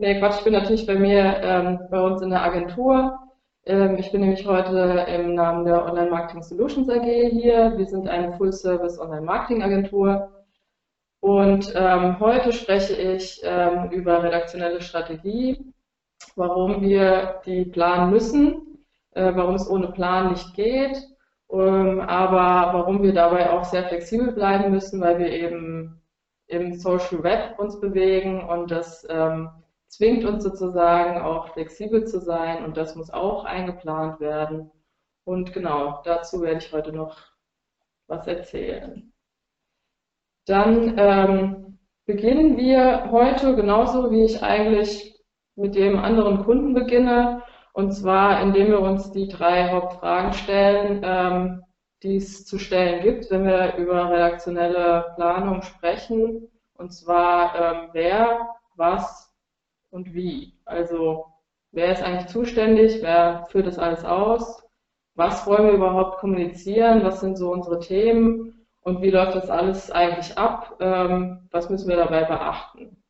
[0.00, 3.18] Nee, Quatsch, ich bin natürlich bei mir ähm, bei uns in der Agentur.
[3.66, 7.76] Ähm, ich bin nämlich heute im Namen der Online Marketing Solutions AG hier.
[7.76, 10.30] Wir sind eine Full-Service Online Marketing Agentur.
[11.20, 15.72] Und ähm, heute spreche ich ähm, über redaktionelle Strategie,
[16.36, 20.96] warum wir die planen müssen, äh, warum es ohne Plan nicht geht,
[21.50, 26.00] ähm, aber warum wir dabei auch sehr flexibel bleiben müssen, weil wir eben
[26.48, 29.50] im Social Web uns bewegen und das ähm,
[29.86, 34.70] zwingt uns sozusagen auch flexibel zu sein und das muss auch eingeplant werden.
[35.24, 37.16] Und genau, dazu werde ich heute noch
[38.06, 39.12] was erzählen.
[40.46, 45.22] Dann ähm, beginnen wir heute genauso, wie ich eigentlich
[45.56, 47.42] mit dem anderen Kunden beginne,
[47.74, 51.62] und zwar indem wir uns die drei Hauptfragen stellen, ähm,
[52.02, 56.48] die es zu stellen gibt, wenn wir über redaktionelle Planung sprechen.
[56.74, 59.34] Und zwar ähm, wer, was
[59.90, 60.54] und wie.
[60.64, 61.26] Also
[61.72, 64.62] wer ist eigentlich zuständig, wer führt das alles aus,
[65.14, 69.90] was wollen wir überhaupt kommunizieren, was sind so unsere Themen und wie läuft das alles
[69.90, 70.76] eigentlich ab?
[70.80, 73.02] Ähm, was müssen wir dabei beachten?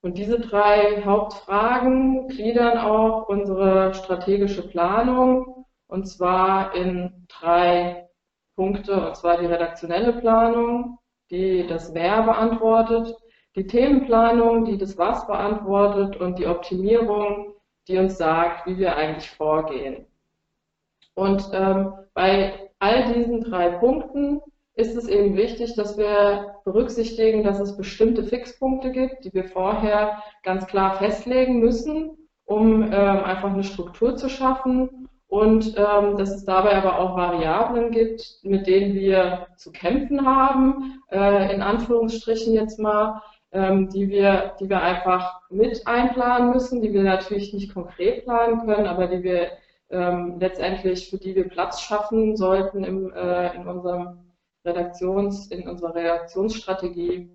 [0.00, 8.08] Und diese drei Hauptfragen gliedern auch unsere strategische Planung und zwar in drei
[8.56, 10.98] Punkte, und zwar die redaktionelle Planung,
[11.30, 13.14] die das Wer beantwortet,
[13.56, 17.54] die Themenplanung, die das Was beantwortet und die Optimierung,
[17.88, 20.06] die uns sagt, wie wir eigentlich vorgehen.
[21.14, 24.40] Und ähm, bei all diesen drei Punkten
[24.74, 30.20] ist es eben wichtig, dass wir berücksichtigen, dass es bestimmte Fixpunkte gibt, die wir vorher
[30.42, 36.44] ganz klar festlegen müssen, um ähm, einfach eine Struktur zu schaffen und ähm, dass es
[36.44, 42.78] dabei aber auch Variablen gibt, mit denen wir zu kämpfen haben, äh, in Anführungsstrichen jetzt
[42.78, 43.20] mal,
[43.52, 48.64] ähm, die, wir, die wir einfach mit einplanen müssen, die wir natürlich nicht konkret planen
[48.66, 49.52] können, aber die wir
[49.90, 54.18] ähm, letztendlich, für die wir Platz schaffen sollten im, äh, in unserem
[54.64, 57.30] Redaktions, in unserer Redaktionsstrategie.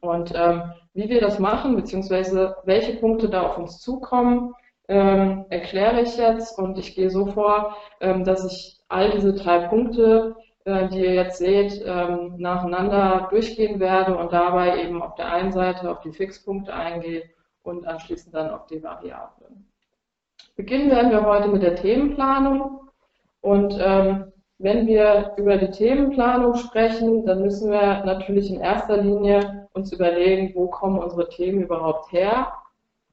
[0.00, 4.54] Und ähm, wie wir das machen, beziehungsweise welche Punkte da auf uns zukommen,
[4.90, 9.68] ähm, erkläre ich jetzt und ich gehe so vor, ähm, dass ich all diese drei
[9.68, 10.34] Punkte,
[10.64, 15.52] äh, die ihr jetzt seht, ähm, nacheinander durchgehen werde und dabei eben auf der einen
[15.52, 17.22] Seite auf die Fixpunkte eingehe
[17.62, 19.68] und anschließend dann auf die Variablen.
[20.56, 22.80] Beginnen werden wir heute mit der Themenplanung
[23.42, 29.68] und ähm, wenn wir über die Themenplanung sprechen, dann müssen wir natürlich in erster Linie
[29.72, 32.52] uns überlegen, wo kommen unsere Themen überhaupt her.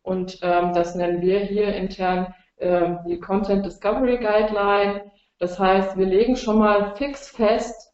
[0.07, 5.11] Und ähm, das nennen wir hier intern ähm, die Content Discovery Guideline.
[5.37, 7.93] Das heißt, wir legen schon mal fix fest,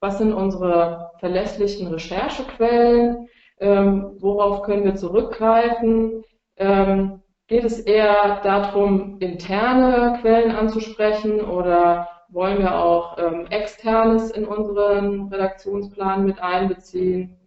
[0.00, 3.28] was sind unsere verlässlichen Recherchequellen,
[3.60, 6.22] ähm, worauf können wir zurückgreifen.
[6.58, 14.44] Ähm, geht es eher darum, interne Quellen anzusprechen oder wollen wir auch ähm, Externes in
[14.44, 17.40] unseren Redaktionsplan mit einbeziehen?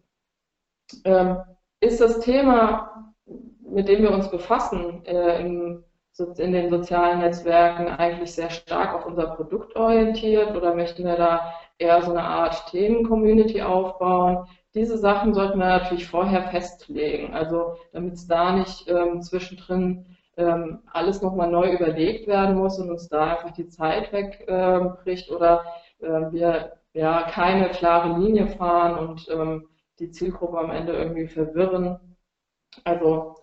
[1.06, 1.38] Ähm,
[1.82, 3.11] ist das Thema,
[3.72, 5.84] mit dem wir uns befassen, äh, im,
[6.38, 11.54] in den sozialen Netzwerken eigentlich sehr stark auf unser Produkt orientiert oder möchten wir da
[11.78, 14.46] eher so eine Art Themen-Community aufbauen?
[14.76, 20.06] Diese Sachen sollten wir natürlich vorher festlegen, also damit es da nicht ähm, zwischendrin
[20.38, 25.36] ähm, alles nochmal neu überlegt werden muss und uns da einfach die Zeit wegbricht ähm,
[25.36, 25.66] oder
[26.00, 29.68] äh, wir ja keine klare Linie fahren und ähm,
[30.00, 32.00] die Zielgruppe am Ende irgendwie verwirren.
[32.84, 33.36] Also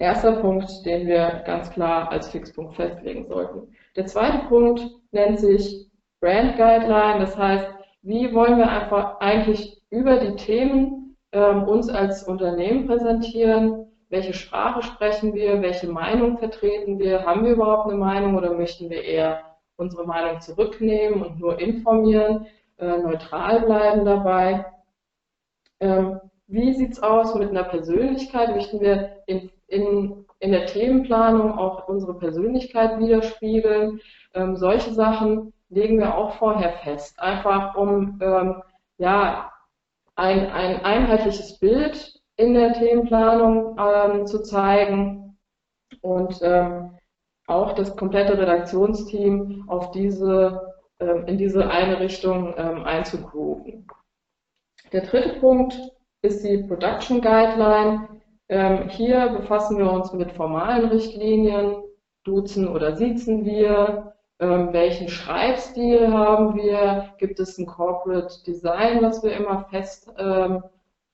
[0.00, 3.72] erster Punkt, den wir ganz klar als Fixpunkt festlegen sollten.
[3.96, 5.88] Der zweite Punkt nennt sich
[6.20, 7.68] Brand Guideline, das heißt,
[8.02, 14.82] wie wollen wir einfach eigentlich über die Themen ähm, uns als Unternehmen präsentieren, welche Sprache
[14.82, 19.44] sprechen wir, welche Meinung vertreten wir, haben wir überhaupt eine Meinung oder möchten wir eher
[19.76, 22.46] unsere Meinung zurücknehmen und nur informieren,
[22.78, 24.66] äh, neutral bleiben dabei.
[25.78, 28.54] Ähm, wie sieht's aus mit einer Persönlichkeit?
[28.54, 34.00] Möchten wir in, in, in der Themenplanung auch unsere Persönlichkeit widerspiegeln?
[34.34, 38.62] Ähm, solche Sachen legen wir auch vorher fest, einfach um ähm,
[38.98, 39.52] ja,
[40.16, 45.38] ein, ein einheitliches Bild in der Themenplanung ähm, zu zeigen
[46.02, 46.98] und ähm,
[47.46, 53.86] auch das komplette Redaktionsteam auf diese, ähm, in diese eine Richtung ähm, einzugrooven.
[54.92, 55.78] Der dritte Punkt
[56.22, 58.19] ist die Production Guideline.
[58.50, 61.76] Ähm, hier befassen wir uns mit formalen Richtlinien,
[62.24, 69.22] duzen oder siezen wir, ähm, welchen Schreibstil haben wir, gibt es ein Corporate Design, was
[69.22, 70.12] wir immer fest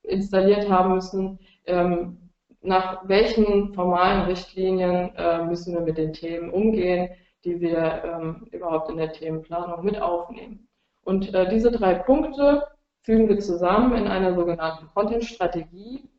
[0.03, 1.39] installiert haben müssen.
[1.67, 2.19] ähm,
[2.63, 7.11] nach welchen formalen Richtlinien äh, müssen wir mit den Themen umgehen,
[7.45, 10.69] die wir ähm, überhaupt in der Themenplanung mit aufnehmen.
[11.05, 12.67] Und äh, diese drei Punkte
[13.03, 16.16] fügen wir zusammen in einer sogenannten Content-Strategie, ähm,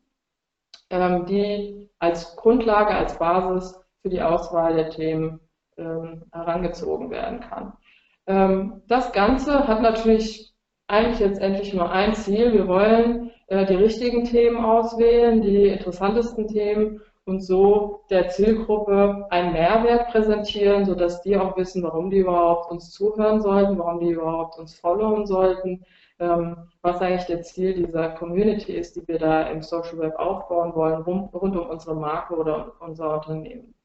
[0.92, 5.39] die als Grundlage, als Basis für die Auswahl der Themen
[5.78, 7.74] ähm, herangezogen werden kann.
[8.28, 10.54] Ähm, das Ganze hat natürlich
[10.88, 12.54] eigentlich jetzt endlich nur ein Ziel.
[12.54, 19.51] Wir wollen äh, die richtigen Themen auswählen, die interessantesten Themen und so der Zielgruppe einen
[19.51, 24.57] Mehrwert präsentieren, sodass die auch wissen, warum die überhaupt uns zuhören sollten, warum die überhaupt
[24.57, 25.84] uns followen sollten, ähm,
[26.19, 31.02] was eigentlich der Ziel dieser Community ist, die wir da im Social Web aufbauen wollen,
[31.04, 33.75] rund, rund um unsere Marke oder unser Unternehmen.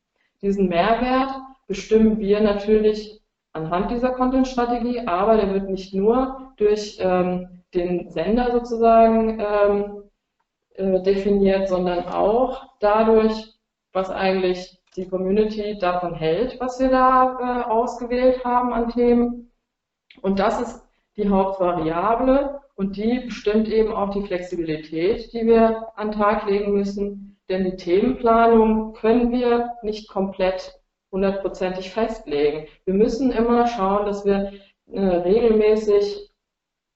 [0.40, 1.30] Diesen Mehrwert
[1.66, 3.20] bestimmen wir natürlich
[3.52, 10.02] anhand dieser Content-Strategie, aber der wird nicht nur durch ähm, den Sender sozusagen ähm,
[10.74, 13.54] äh, definiert, sondern auch dadurch,
[13.92, 19.50] was eigentlich die Community davon hält, was wir da äh, ausgewählt haben an Themen.
[20.20, 20.81] Und das ist
[21.16, 26.72] die Hauptvariable und die bestimmt eben auch die Flexibilität, die wir an den Tag legen
[26.72, 27.36] müssen.
[27.48, 30.80] Denn die Themenplanung können wir nicht komplett
[31.10, 32.66] hundertprozentig festlegen.
[32.84, 34.52] Wir müssen immer schauen, dass wir
[34.90, 36.30] äh, regelmäßig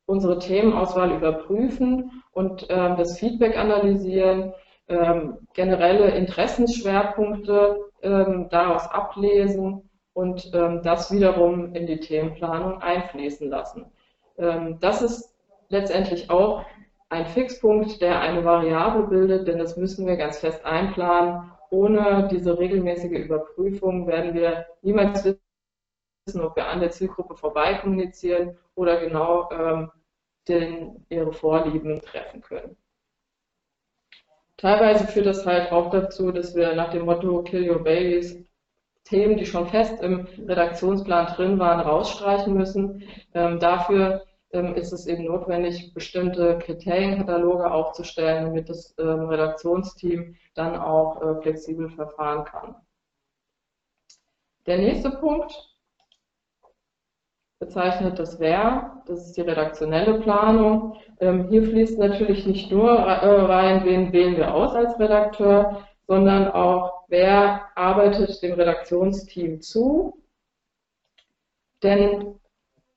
[0.06, 4.54] unsere Themenauswahl überprüfen und äh, das Feedback analysieren,
[4.88, 13.86] ähm, generelle Interessensschwerpunkte ähm, daraus ablesen und ähm, das wiederum in die Themenplanung einfließen lassen.
[14.38, 15.34] Ähm, das ist
[15.68, 16.64] letztendlich auch
[17.08, 22.58] ein Fixpunkt, der eine Variable bildet, denn das müssen wir ganz fest einplanen ohne diese
[22.58, 29.50] regelmäßige Überprüfung werden wir niemals wissen, ob wir an der Zielgruppe vorbei kommunizieren oder genau
[29.50, 29.90] ähm,
[30.48, 32.76] den, ihre Vorlieben treffen können.
[34.56, 38.45] Teilweise führt das halt auch dazu, dass wir nach dem Motto Kill Your Babies
[39.06, 43.04] Themen, die schon fest im Redaktionsplan drin waren, rausstreichen müssen.
[43.34, 50.76] Ähm, dafür ähm, ist es eben notwendig, bestimmte Kriterienkataloge aufzustellen, damit das ähm, Redaktionsteam dann
[50.76, 52.76] auch äh, flexibel verfahren kann.
[54.66, 55.52] Der nächste Punkt
[57.58, 60.96] bezeichnet das Wer, das ist die redaktionelle Planung.
[61.20, 66.48] Ähm, hier fließt natürlich nicht nur äh, rein, wen wählen wir aus als Redakteur, sondern
[66.50, 70.22] auch, wer arbeitet dem Redaktionsteam zu.
[71.82, 72.38] Denn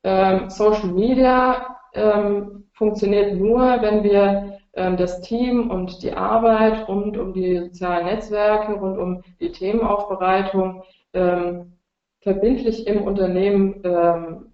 [0.03, 7.17] ähm, Social Media ähm, funktioniert nur, wenn wir ähm, das Team und die Arbeit rund
[7.17, 10.83] um die sozialen Netzwerke, rund um die Themenaufbereitung
[11.13, 11.73] ähm,
[12.21, 14.45] verbindlich im Unternehmen, ähm,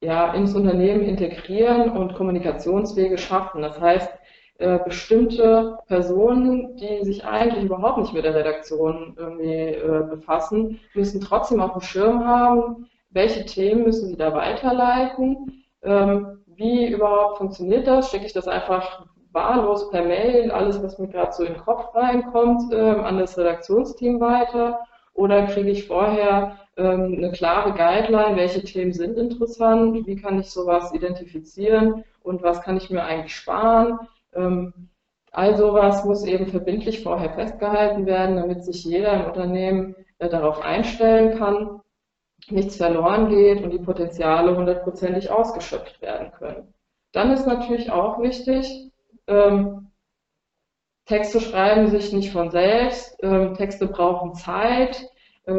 [0.00, 3.62] ja, ins Unternehmen integrieren und Kommunikationswege schaffen.
[3.62, 4.10] Das heißt,
[4.58, 11.20] äh, bestimmte Personen, die sich eigentlich überhaupt nicht mit der Redaktion irgendwie äh, befassen, müssen
[11.20, 15.64] trotzdem auf dem Schirm haben, welche Themen müssen Sie da weiterleiten?
[15.82, 18.10] Ähm, wie überhaupt funktioniert das?
[18.10, 21.94] Schicke ich das einfach wahllos per Mail, alles, was mir gerade so in den Kopf
[21.94, 24.80] reinkommt, ähm, an das Redaktionsteam weiter?
[25.14, 30.50] Oder kriege ich vorher ähm, eine klare Guideline, welche Themen sind interessant, wie kann ich
[30.50, 33.98] sowas identifizieren und was kann ich mir eigentlich sparen?
[34.34, 34.90] Ähm,
[35.32, 40.60] all sowas muss eben verbindlich vorher festgehalten werden, damit sich jeder im Unternehmen äh, darauf
[40.62, 41.80] einstellen kann
[42.50, 46.72] nichts verloren geht und die Potenziale hundertprozentig ausgeschöpft werden können.
[47.12, 48.90] Dann ist natürlich auch wichtig,
[49.26, 49.90] ähm,
[51.06, 55.08] Texte schreiben sich nicht von selbst, ähm, Texte brauchen Zeit.
[55.44, 55.52] Äh,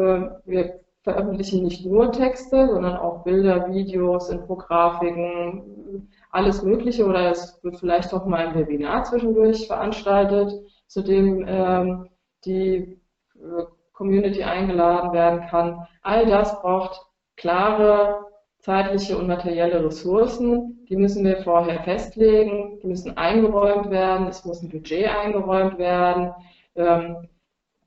[0.44, 7.78] wir veröffentlichen nicht nur Texte, sondern auch Bilder, Videos, Infografiken, alles Mögliche oder es wird
[7.78, 10.52] vielleicht auch mal ein Webinar zwischendurch veranstaltet,
[10.86, 12.08] zu dem ähm,
[12.44, 13.00] die
[13.34, 15.86] äh, Community eingeladen werden kann.
[16.02, 17.02] All das braucht
[17.36, 18.24] klare
[18.60, 20.86] zeitliche und materielle Ressourcen.
[20.88, 26.32] Die müssen wir vorher festlegen, die müssen eingeräumt werden, es muss ein Budget eingeräumt werden.
[26.76, 27.28] Ähm,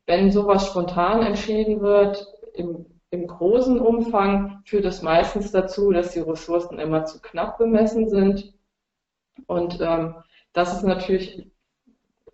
[0.05, 6.19] wenn sowas spontan entschieden wird, im, im großen Umfang, führt es meistens dazu, dass die
[6.19, 8.53] Ressourcen immer zu knapp bemessen sind.
[9.47, 10.15] Und ähm,
[10.53, 11.51] das ist natürlich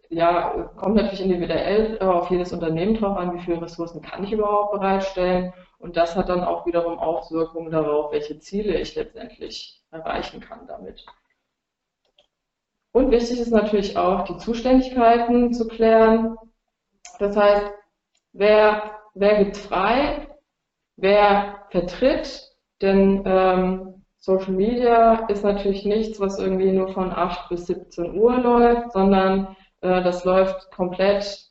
[0.09, 4.31] ja, kommt natürlich individuell äh, auf jedes Unternehmen drauf an, wie viele Ressourcen kann ich
[4.31, 5.53] überhaupt bereitstellen.
[5.77, 11.05] Und das hat dann auch wiederum Auswirkungen darauf, welche Ziele ich letztendlich erreichen kann damit.
[12.91, 16.35] Und wichtig ist natürlich auch, die Zuständigkeiten zu klären.
[17.19, 17.71] Das heißt,
[18.33, 20.28] wer, wer gibt frei,
[21.01, 22.51] wer vertritt,
[22.81, 28.37] denn ähm, Social Media ist natürlich nichts, was irgendwie nur von 8 bis 17 Uhr
[28.37, 31.49] läuft, sondern Äh, das läuft komplett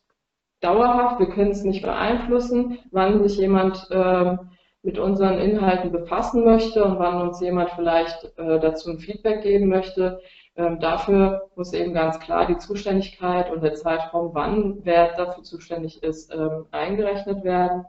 [0.61, 1.21] dauerhaft.
[1.21, 4.50] Wir können es nicht beeinflussen, wann sich jemand ähm,
[4.83, 9.69] mit unseren Inhalten befassen möchte und wann uns jemand vielleicht äh, dazu ein Feedback geben
[9.69, 10.21] möchte.
[10.57, 16.02] Ähm, dafür muss eben ganz klar die Zuständigkeit und der Zeitraum, wann wer dafür zuständig
[16.02, 17.85] ist, ähm, eingerechnet werden.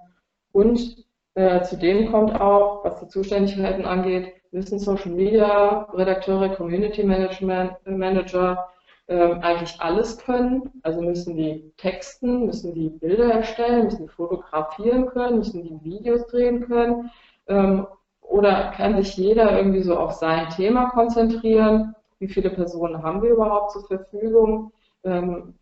[0.51, 7.73] Und äh, zudem kommt auch, was die Zuständigkeiten angeht, müssen Social Media Redakteure, Community Management
[7.85, 8.69] Manager
[9.07, 10.71] ähm, eigentlich alles können.
[10.83, 16.27] Also müssen die texten, müssen die Bilder erstellen, müssen die fotografieren können, müssen die Videos
[16.27, 17.09] drehen können.
[17.47, 17.87] Ähm,
[18.21, 21.95] oder kann sich jeder irgendwie so auf sein Thema konzentrieren?
[22.19, 24.71] Wie viele Personen haben wir überhaupt zur Verfügung?
[25.03, 25.55] Ähm,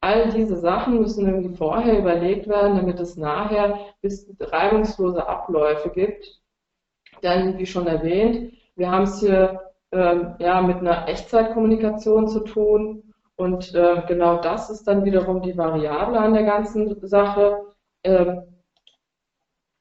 [0.00, 6.40] all diese Sachen müssen irgendwie vorher überlegt werden, damit es nachher bis reibungslose Abläufe gibt.
[7.22, 9.60] Denn, wie schon erwähnt, wir haben es hier
[9.92, 13.14] ähm, ja, mit einer Echtzeitkommunikation zu tun.
[13.36, 17.74] Und äh, genau das ist dann wiederum die Variable an der ganzen Sache.
[18.04, 18.42] Ähm,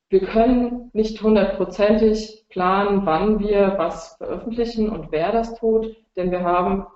[0.09, 6.43] wir können nicht hundertprozentig planen, wann wir was veröffentlichen und wer das tut, denn wir
[6.43, 6.87] haben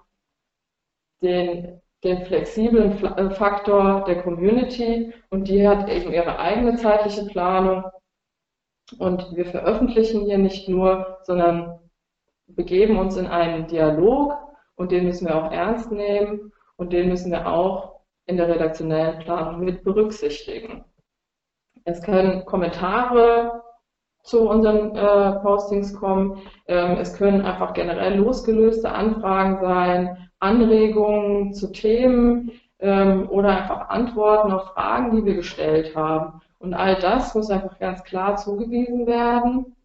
[1.21, 7.83] den, den flexiblen äh, Faktor der Community und die hat eben ihre eigene zeitliche Planung.
[8.97, 11.79] Und wir veröffentlichen hier nicht nur, sondern
[12.47, 14.33] begeben uns in einen Dialog
[14.75, 19.19] und den müssen wir auch ernst nehmen und den müssen wir auch in der redaktionellen
[19.19, 20.83] Planung mit berücksichtigen.
[21.85, 23.61] Es können Kommentare
[24.23, 26.41] zu unseren äh, Postings kommen.
[26.67, 34.51] Ähm, es können einfach generell losgelöste Anfragen sein, Anregungen zu Themen ähm, oder einfach Antworten
[34.51, 36.41] auf Fragen, die wir gestellt haben.
[36.59, 39.75] Und all das muss einfach ganz klar zugewiesen werden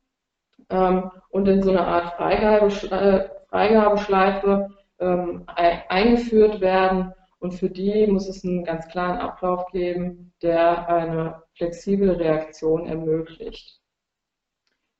[0.70, 5.44] ähm, und in so eine Art Freigabe, äh, Freigabeschleife ähm,
[5.88, 7.12] eingeführt werden.
[7.38, 13.80] Und für die muss es einen ganz klaren Ablauf geben, der eine flexible Reaktion ermöglicht.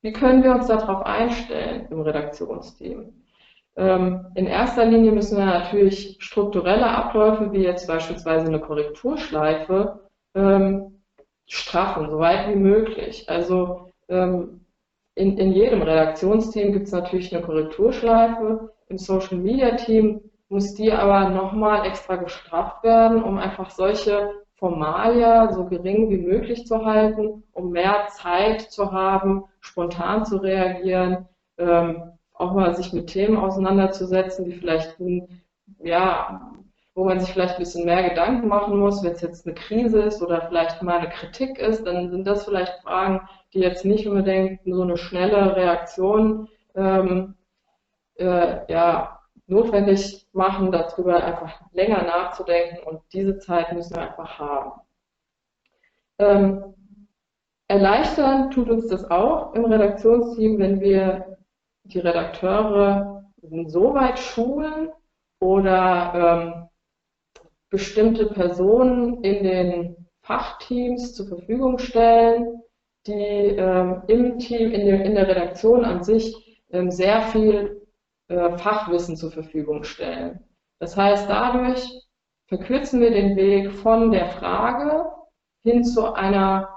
[0.03, 3.26] Wie können wir uns darauf einstellen im Redaktionsteam?
[3.77, 10.01] Ähm, in erster Linie müssen wir natürlich strukturelle Abläufe, wie jetzt beispielsweise eine Korrekturschleife,
[10.35, 11.03] ähm,
[11.47, 13.29] straffen, soweit wie möglich.
[13.29, 14.65] Also ähm,
[15.15, 18.73] in, in jedem Redaktionsteam gibt es natürlich eine Korrekturschleife.
[18.89, 25.53] Im Social Media Team muss die aber nochmal extra gestrafft werden, um einfach solche Formalia
[25.53, 31.29] so gering wie möglich zu halten, um mehr Zeit zu haben, spontan zu reagieren,
[31.59, 34.97] ähm, auch mal sich mit Themen auseinanderzusetzen, die vielleicht,
[35.79, 36.53] ja,
[36.95, 40.03] wo man sich vielleicht ein bisschen mehr Gedanken machen muss, wenn es jetzt eine Krise
[40.03, 43.21] ist oder vielleicht mal eine Kritik ist, dann sind das vielleicht Fragen,
[43.53, 47.35] die jetzt nicht unbedingt so eine schnelle Reaktion ähm,
[48.17, 54.73] äh, ja, notwendig machen, darüber einfach länger nachzudenken und diese Zeit müssen wir einfach haben.
[56.19, 56.75] Ähm,
[57.69, 61.37] erleichtern tut uns das auch im Redaktionsteam, wenn wir
[61.89, 63.25] die Redakteure
[63.67, 64.91] so weit schulen
[65.41, 66.69] oder ähm,
[67.71, 72.61] bestimmte Personen in den Fachteams zur Verfügung stellen,
[73.07, 77.87] die ähm, im Team, in der, in der, Redaktion an sich ähm, sehr viel
[78.29, 80.41] äh, Fachwissen zur Verfügung stellen.
[80.81, 81.89] Das heißt, dadurch
[82.49, 85.07] verkürzen wir den Weg von der Frage
[85.63, 86.69] hin zu einer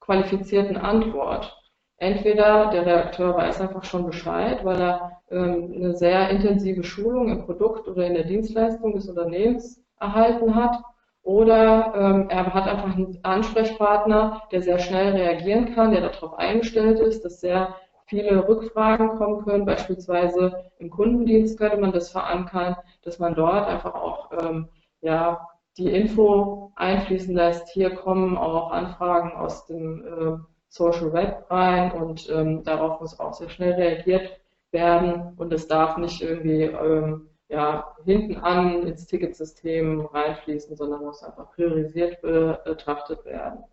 [0.00, 1.56] qualifizierten Antwort.
[2.02, 7.44] Entweder der Redakteur weiß einfach schon Bescheid, weil er ähm, eine sehr intensive Schulung im
[7.44, 10.82] Produkt oder in der Dienstleistung des Unternehmens erhalten hat,
[11.22, 16.98] oder ähm, er hat einfach einen Ansprechpartner, der sehr schnell reagieren kann, der darauf eingestellt
[16.98, 19.64] ist, dass sehr viele Rückfragen kommen können.
[19.64, 24.68] Beispielsweise im Kundendienst könnte man das verankern, dass man dort einfach auch ähm,
[25.02, 25.46] ja,
[25.78, 27.68] die Info einfließen lässt.
[27.68, 33.34] Hier kommen auch Anfragen aus dem äh, Social Web rein und ähm, darauf muss auch
[33.34, 40.00] sehr schnell reagiert werden und es darf nicht irgendwie ähm, ja, hinten an ins Ticketsystem
[40.00, 43.64] reinfließen, sondern muss einfach priorisiert betrachtet werden.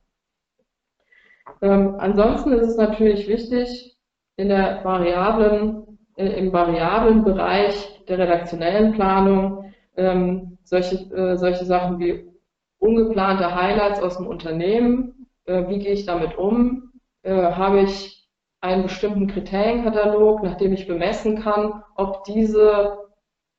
[1.61, 3.97] Ähm, ansonsten ist es natürlich wichtig,
[4.35, 11.99] in der variablen, äh, im variablen Bereich der redaktionellen Planung ähm, solche, äh, solche Sachen
[11.99, 12.29] wie
[12.79, 16.88] ungeplante Highlights aus dem Unternehmen, äh, wie gehe ich damit um,
[17.23, 18.27] äh, habe ich
[18.61, 22.97] einen bestimmten Kriterienkatalog, nach dem ich bemessen kann, ob diese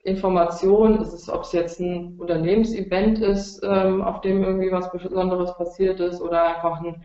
[0.02, 5.54] Information, ist es, ob es jetzt ein Unternehmensevent ist, ähm, auf dem irgendwie was Besonderes
[5.56, 7.02] passiert ist oder einfach ein,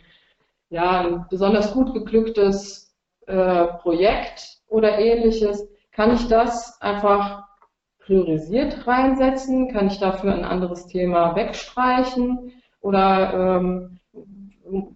[0.69, 2.95] ja, ein besonders gut geglücktes
[3.27, 7.43] äh, Projekt oder ähnliches, kann ich das einfach
[7.99, 9.71] priorisiert reinsetzen?
[9.71, 12.51] Kann ich dafür ein anderes Thema wegstreichen?
[12.81, 13.99] Oder ähm,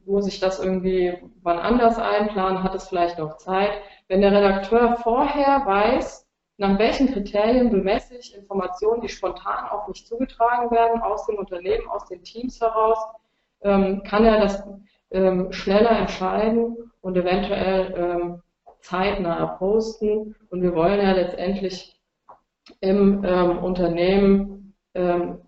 [0.06, 1.18] muss ich das irgendwie
[1.50, 2.64] wann anders einplanen?
[2.64, 3.72] Hat es vielleicht noch Zeit?
[4.08, 6.28] Wenn der Redakteur vorher weiß,
[6.58, 11.88] nach welchen Kriterien bemesse ich Informationen, die spontan auf mich zugetragen werden, aus dem Unternehmen,
[11.90, 13.00] aus den Teams heraus,
[13.64, 14.64] ähm, kann er das
[15.12, 18.42] ähm, schneller entscheiden und eventuell ähm,
[18.82, 20.36] zeitnah posten.
[20.52, 22.00] Und wir wollen ja letztendlich
[22.82, 23.26] im
[23.64, 24.76] Unternehmen,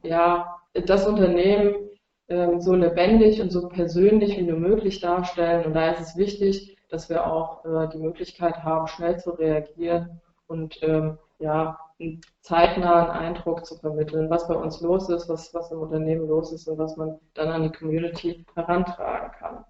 [0.02, 1.91] ja, das Unternehmen
[2.32, 5.66] ähm, so lebendig und so persönlich wie nur möglich darstellen.
[5.66, 10.22] Und da ist es wichtig, dass wir auch äh, die Möglichkeit haben, schnell zu reagieren
[10.48, 15.72] und ähm, ja, einen zeitnahen Eindruck zu vermitteln, was bei uns los ist, was, was
[15.72, 19.66] im Unternehmen los ist und was man dann an die Community herantragen kann.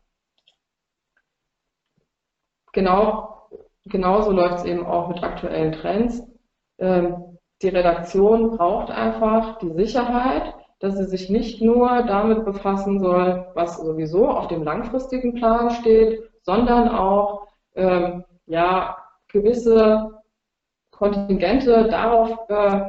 [2.74, 3.50] Genau,
[3.86, 6.24] genauso läuft es eben auch mit aktuellen Trends.
[6.77, 13.45] Ähm, die Redaktion braucht einfach die Sicherheit, dass sie sich nicht nur damit befassen soll,
[13.53, 18.97] was sowieso auf dem langfristigen Plan steht, sondern auch ähm, ja,
[19.27, 20.21] gewisse
[20.89, 22.81] Kontingente darauf, äh,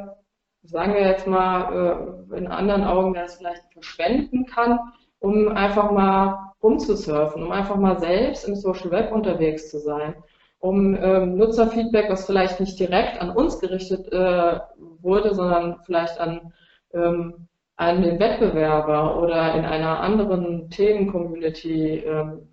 [0.63, 4.79] sagen wir jetzt mal, äh, in anderen Augen, es vielleicht verschwenden kann,
[5.19, 10.15] um einfach mal rumzusurfen, um einfach mal selbst im Social Web unterwegs zu sein,
[10.59, 16.53] um ähm, Nutzerfeedback, was vielleicht nicht direkt an uns gerichtet äh, wurde, sondern vielleicht an,
[16.93, 22.47] ähm, an den Wettbewerber oder in einer anderen Themen-Community ähm,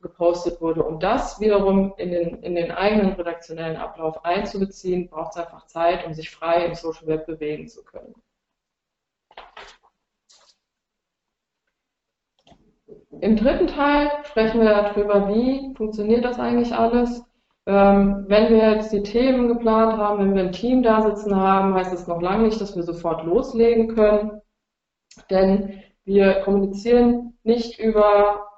[0.00, 0.82] gepostet wurde.
[0.82, 6.06] Um das wiederum in den, in den eigenen redaktionellen Ablauf einzubeziehen, braucht es einfach Zeit,
[6.06, 8.14] um sich frei im Social Web bewegen zu können.
[13.20, 17.22] Im dritten Teil sprechen wir darüber, wie funktioniert das eigentlich alles.
[17.66, 21.74] Ähm, wenn wir jetzt die Themen geplant haben, wenn wir ein Team da sitzen haben,
[21.74, 24.40] heißt das noch lange nicht, dass wir sofort loslegen können.
[25.30, 28.48] Denn wir kommunizieren nicht über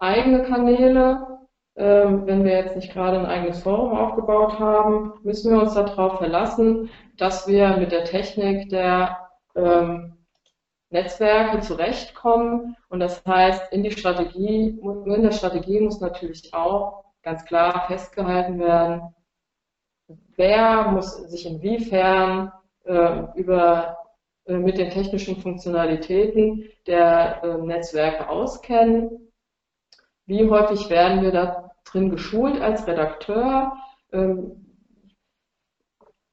[0.00, 1.38] eigene Kanäle.
[1.76, 6.18] Ähm, wenn wir jetzt nicht gerade ein eigenes Forum aufgebaut haben, müssen wir uns darauf
[6.18, 9.16] verlassen, dass wir mit der Technik der
[9.54, 10.18] ähm,
[10.90, 12.76] Netzwerke zurechtkommen.
[12.88, 18.58] Und das heißt, in die Strategie, in der Strategie muss natürlich auch ganz klar festgehalten
[18.58, 19.14] werden,
[20.36, 22.52] wer muss sich inwiefern
[22.84, 23.98] äh, über,
[24.46, 29.28] äh, mit den technischen Funktionalitäten der äh, Netzwerke auskennen
[30.28, 33.72] wie häufig werden wir da drin geschult als Redakteur?
[34.12, 34.76] Ähm,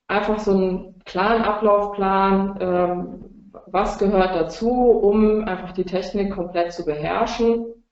[0.06, 6.84] einfach so einen klaren Ablaufplan, ähm, was gehört dazu, um einfach die Technik komplett zu
[6.84, 7.86] beherrschen,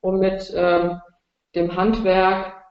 [0.00, 1.00] um mit ähm,
[1.54, 2.64] dem Handwerk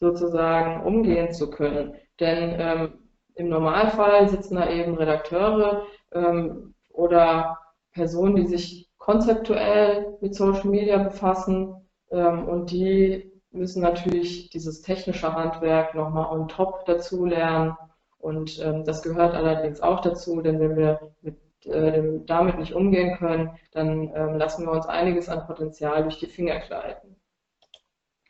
[0.00, 1.94] sozusagen umgehen zu können.
[2.20, 7.58] Denn ähm, im Normalfall sitzen da eben Redakteure ähm, oder
[7.92, 11.74] Personen, die sich konzeptuell mit Social Media befassen
[12.10, 17.76] ähm, und die müssen natürlich dieses technische Handwerk nochmal on top dazu lernen
[18.18, 23.16] und ähm, das gehört allerdings auch dazu, denn wenn wir mit, äh, damit nicht umgehen
[23.16, 27.15] können, dann ähm, lassen wir uns einiges an Potenzial durch die Finger gleiten.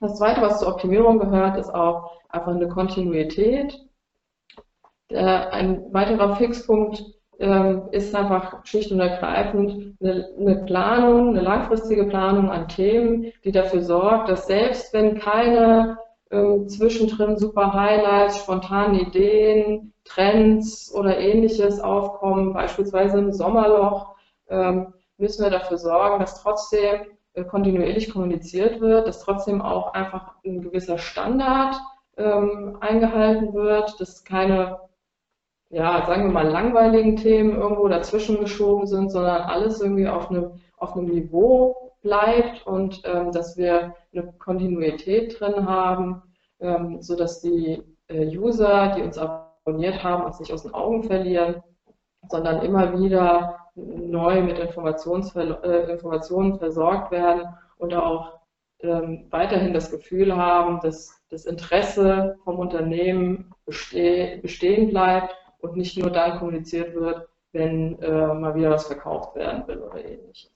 [0.01, 3.79] Das zweite, was zur Optimierung gehört, ist auch einfach eine Kontinuität.
[5.11, 7.05] Ein weiterer Fixpunkt
[7.39, 13.83] ähm, ist einfach schlicht und ergreifend eine, Planung, eine langfristige Planung an Themen, die dafür
[13.83, 15.99] sorgt, dass selbst wenn keine
[16.31, 24.15] ähm, zwischendrin super Highlights, spontane Ideen, Trends oder ähnliches aufkommen, beispielsweise im Sommerloch,
[24.49, 27.07] ähm, müssen wir dafür sorgen, dass trotzdem
[27.45, 31.77] kontinuierlich kommuniziert wird, dass trotzdem auch einfach ein gewisser Standard
[32.17, 34.79] ähm, eingehalten wird, dass keine
[35.71, 40.61] ja, sagen wir mal, langweiligen Themen irgendwo dazwischen geschoben sind, sondern alles irgendwie auf einem,
[40.77, 46.23] auf einem Niveau bleibt und ähm, dass wir eine Kontinuität drin haben,
[46.61, 51.63] ähm, sodass die äh, User, die uns abonniert haben, uns nicht aus den Augen verlieren,
[52.29, 54.63] sondern immer wieder neu mit äh,
[55.93, 58.41] Informationen versorgt werden und auch
[58.81, 65.99] ähm, weiterhin das Gefühl haben, dass das Interesse vom Unternehmen beste bestehen bleibt und nicht
[65.99, 70.53] nur dann kommuniziert wird, wenn äh, mal wieder was verkauft werden will oder ähnliches.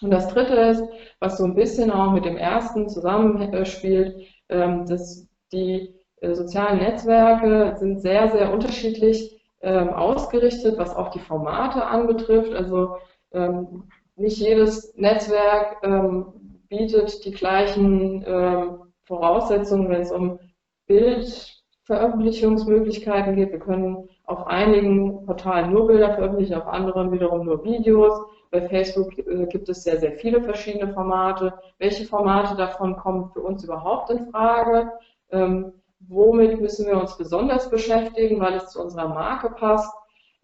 [0.00, 0.84] Und das dritte ist,
[1.18, 7.76] was so ein bisschen auch mit dem ersten zusammenspielt, ähm, dass die äh, sozialen Netzwerke
[7.78, 12.52] sind sehr, sehr unterschiedlich ähm, ausgerichtet, was auch die Formate anbetrifft.
[12.54, 12.96] Also
[13.32, 13.84] ähm,
[14.16, 20.38] nicht jedes Netzwerk ähm, bietet die gleichen ähm, Voraussetzungen, wenn es um
[20.86, 23.52] Bild, Veröffentlichungsmöglichkeiten gibt.
[23.52, 28.20] Wir können auf einigen Portalen nur Bilder veröffentlichen, auf anderen wiederum nur Videos.
[28.50, 31.54] Bei Facebook äh, gibt es sehr, sehr viele verschiedene Formate.
[31.78, 34.92] Welche Formate davon kommen für uns überhaupt in Frage?
[35.30, 39.92] Ähm, womit müssen wir uns besonders beschäftigen, weil es zu unserer Marke passt?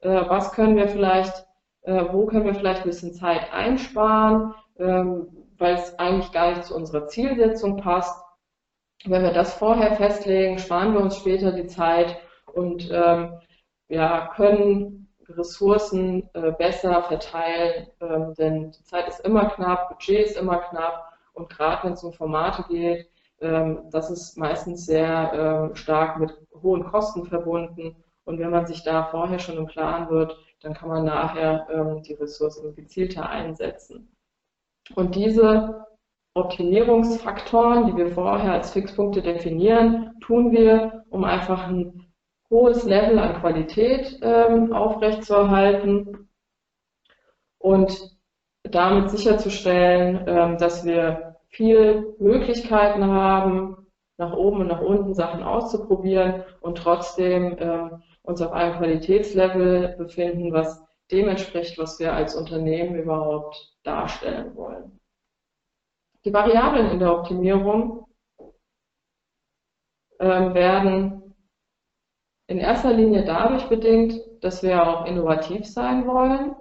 [0.01, 1.47] Äh, was können wir vielleicht,
[1.83, 6.65] äh, wo können wir vielleicht ein bisschen Zeit einsparen, ähm, weil es eigentlich gar nicht
[6.65, 8.23] zu unserer Zielsetzung passt?
[9.05, 12.17] Wenn wir das vorher festlegen, sparen wir uns später die Zeit
[12.53, 13.39] und ähm,
[13.89, 20.39] ja, können Ressourcen äh, besser verteilen, ähm, denn die Zeit ist immer knapp, Budget ist
[20.39, 23.09] immer knapp und gerade wenn es um Formate geht,
[23.91, 29.05] das ist meistens sehr äh, stark mit hohen Kosten verbunden und wenn man sich da
[29.05, 34.17] vorher schon im Klaren wird, dann kann man nachher ähm, die Ressourcen gezielter einsetzen.
[34.95, 35.87] Und diese
[36.35, 42.13] Optimierungsfaktoren, die wir vorher als Fixpunkte definieren, tun wir, um einfach ein
[42.51, 46.29] hohes Level an Qualität ähm, aufrechtzuerhalten
[47.59, 48.17] und
[48.63, 53.87] damit sicherzustellen, ähm, dass wir viel Möglichkeiten haben,
[54.17, 60.53] nach oben und nach unten Sachen auszuprobieren und trotzdem ähm, uns auf einem Qualitätslevel befinden,
[60.53, 65.01] was dem entspricht, was wir als Unternehmen überhaupt darstellen wollen.
[66.25, 68.07] Die Variablen in der Optimierung
[70.19, 71.35] ähm, werden
[72.47, 76.55] in erster Linie dadurch bedingt, dass wir auch innovativ sein wollen.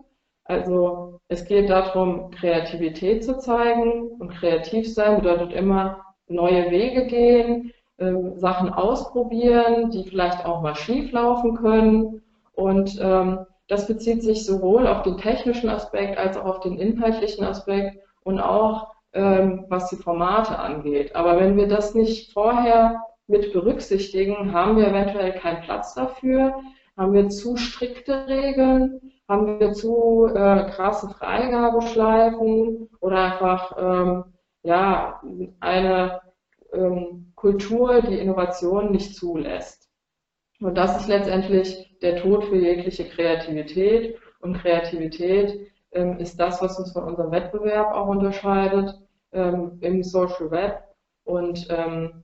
[0.43, 7.73] Also es geht darum, Kreativität zu zeigen und kreativ sein bedeutet immer neue Wege gehen,
[7.97, 12.21] ähm, Sachen ausprobieren, die vielleicht auch mal schief laufen können.
[12.53, 17.43] Und ähm, das bezieht sich sowohl auf den technischen Aspekt als auch auf den inhaltlichen
[17.43, 21.15] Aspekt und auch ähm, was die Formate angeht.
[21.15, 26.55] Aber wenn wir das nicht vorher mit berücksichtigen, haben wir eventuell keinen Platz dafür,
[26.95, 34.23] haben wir zu strikte Regeln, haben wir zu äh, krasse Freigabeschleifen oder einfach ähm,
[34.63, 35.21] ja,
[35.59, 36.21] eine
[36.73, 39.89] ähm, Kultur, die Innovation nicht zulässt.
[40.59, 44.17] Und das ist letztendlich der Tod für jegliche Kreativität.
[44.39, 48.99] Und Kreativität ähm, ist das, was uns von unserem Wettbewerb auch unterscheidet
[49.31, 50.83] ähm, im Social Web.
[51.25, 52.23] Und ähm,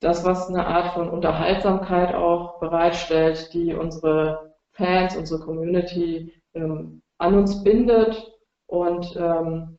[0.00, 7.34] das, was eine Art von Unterhaltsamkeit auch bereitstellt, die unsere Fans, unsere Community ähm, an
[7.34, 8.32] uns bindet
[8.66, 9.78] und ähm,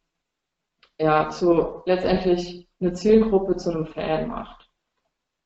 [0.99, 4.69] ja, zu letztendlich eine Zielgruppe zu einem Fan macht.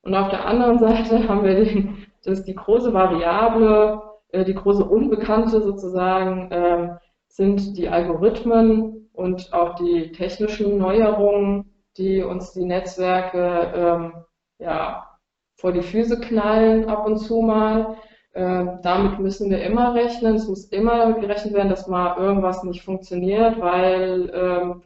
[0.04, 4.84] Und auf der anderen Seite haben wir den, das die große Variable, äh, die große
[4.86, 6.96] Unbekannte sozusagen, äh,
[7.28, 14.14] sind die Algorithmen und auch die technischen Neuerungen, die uns die Netzwerke ähm,
[14.60, 15.08] ja,
[15.56, 17.98] vor die Füße knallen ab und zu mal.
[18.34, 20.36] Ähm, damit müssen wir immer rechnen.
[20.36, 24.84] Es muss immer gerechnet werden, dass mal irgendwas nicht funktioniert, weil ähm,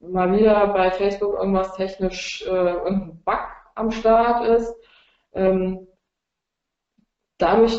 [0.00, 3.40] mal wieder bei Facebook irgendwas technisch, äh, irgendein Bug
[3.74, 4.74] am Start ist.
[5.32, 5.86] Ähm,
[7.38, 7.78] dadurch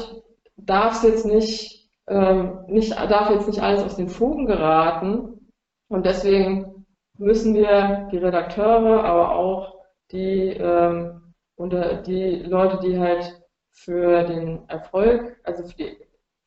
[0.58, 5.52] darf es jetzt nicht, ähm, nicht, darf jetzt nicht alles aus den Fugen geraten.
[5.90, 6.86] Und deswegen
[7.18, 9.76] müssen wir die Redakteure, aber auch
[10.12, 13.39] die ähm, unter die Leute, die halt
[13.80, 15.98] für den Erfolg, also für die,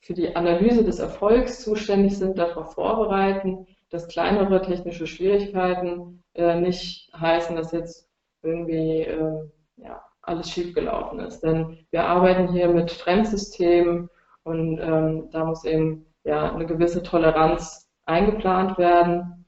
[0.01, 7.11] für die Analyse des Erfolgs zuständig sind, darauf vorbereiten, dass kleinere technische Schwierigkeiten äh, nicht
[7.19, 8.07] heißen, dass jetzt
[8.43, 11.41] irgendwie äh, ja, alles schiefgelaufen ist.
[11.41, 14.11] Denn wir arbeiten hier mit Fremdsystemen
[14.43, 19.47] und ähm, da muss eben ja, eine gewisse Toleranz eingeplant werden.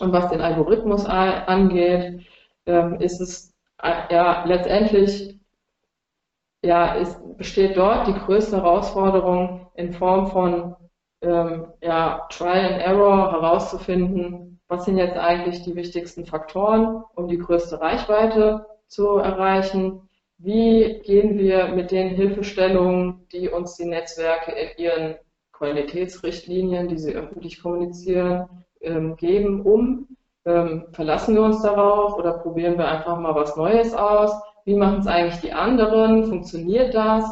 [0.00, 2.26] Und was den Algorithmus angeht,
[2.64, 5.37] ähm, ist es äh, ja letztendlich
[6.62, 10.76] ja, ist, besteht dort die größte Herausforderung in Form von
[11.22, 17.38] ähm, ja, Trial and Error herauszufinden, was sind jetzt eigentlich die wichtigsten Faktoren, um die
[17.38, 20.08] größte Reichweite zu erreichen.
[20.38, 25.14] Wie gehen wir mit den Hilfestellungen, die uns die Netzwerke in ihren
[25.52, 28.48] Qualitätsrichtlinien, die sie öffentlich kommunizieren,
[28.80, 30.08] ähm, geben, um?
[30.44, 34.30] Ähm, verlassen wir uns darauf oder probieren wir einfach mal was Neues aus?
[34.68, 36.24] Wie machen es eigentlich die anderen?
[36.24, 37.24] Funktioniert das?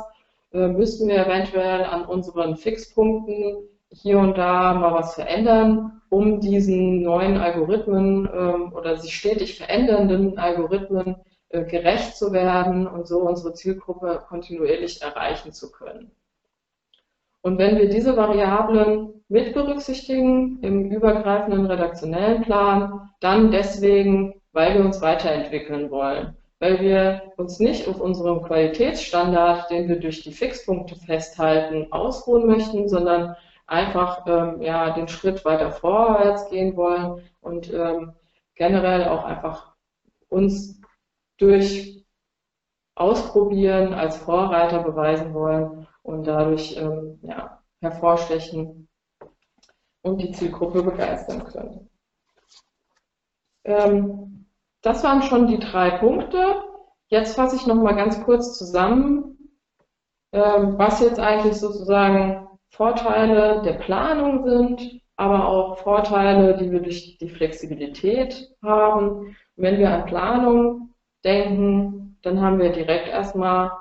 [0.55, 3.59] Äh, müssten wir eventuell an unseren Fixpunkten
[3.91, 10.39] hier und da mal was verändern, um diesen neuen Algorithmen ähm, oder sich stetig verändernden
[10.39, 11.17] Algorithmen
[11.51, 16.13] äh, gerecht zu werden und so unsere Zielgruppe kontinuierlich erreichen zu können?
[17.43, 24.87] Und wenn wir diese Variablen mit berücksichtigen im übergreifenden redaktionellen Plan, dann deswegen, weil wir
[24.87, 26.35] uns weiterentwickeln wollen.
[26.67, 32.89] Weil wir uns nicht auf unserem Qualitätsstandard, den wir durch die Fixpunkte festhalten, ausruhen möchten,
[32.89, 33.37] sondern
[33.69, 38.15] einfach ähm, ja, den Schritt weiter vorwärts gehen wollen und ähm,
[38.57, 39.75] generell auch einfach
[40.29, 40.81] uns
[41.37, 42.05] durch
[42.97, 48.89] Ausprobieren als Vorreiter beweisen wollen und dadurch ähm, ja, hervorstechen
[50.03, 51.91] und die Zielgruppe begeistern können.
[54.87, 56.63] Das waren schon die drei Punkte.
[57.09, 59.37] Jetzt fasse ich nochmal ganz kurz zusammen,
[60.31, 67.19] ähm, was jetzt eigentlich sozusagen Vorteile der Planung sind, aber auch Vorteile, die wir durch
[67.19, 69.37] die Flexibilität haben.
[69.57, 70.95] Wenn wir an Planung
[71.25, 73.73] denken, dann haben wir direkt erstmal